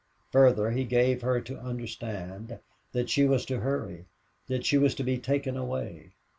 [0.31, 2.57] Further, he gave her to understand
[2.91, 4.07] that she was to hurry,
[4.47, 6.13] that she was to be taken away.